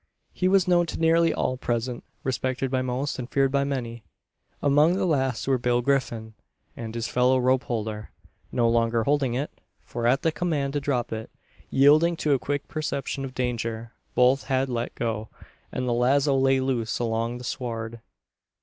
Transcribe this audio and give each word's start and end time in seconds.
He 0.33 0.47
was 0.47 0.67
known 0.67 0.87
to 0.87 0.99
nearly 0.99 1.31
all 1.31 1.57
present; 1.57 2.03
respected 2.23 2.71
by 2.71 2.81
most; 2.81 3.19
and 3.19 3.29
feared 3.29 3.51
by 3.51 3.63
many. 3.63 4.03
Among 4.59 4.95
the 4.95 5.05
last 5.05 5.47
were 5.47 5.59
Bill 5.59 5.83
Griffin, 5.83 6.33
and 6.75 6.95
his 6.95 7.07
fellow 7.07 7.37
rope 7.37 7.65
holder. 7.65 8.09
No 8.51 8.67
longer 8.67 9.03
holding 9.03 9.35
it: 9.35 9.51
for 9.83 10.07
at 10.07 10.23
the 10.23 10.31
command 10.31 10.73
to 10.73 10.79
drop 10.81 11.13
it, 11.13 11.29
yielding 11.69 12.15
to 12.15 12.33
a 12.33 12.39
quick 12.39 12.67
perception 12.67 13.23
of 13.23 13.35
danger, 13.35 13.93
both 14.15 14.45
had 14.45 14.69
let 14.69 14.95
go; 14.95 15.29
and 15.71 15.87
the 15.87 15.93
lazo 15.93 16.35
lay 16.35 16.59
loose 16.59 16.97
along 16.97 17.37
the 17.37 17.43
sward. 17.43 17.99